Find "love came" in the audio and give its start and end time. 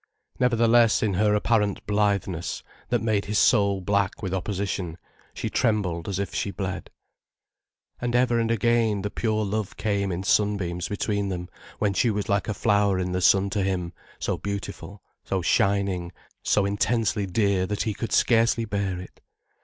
9.45-10.11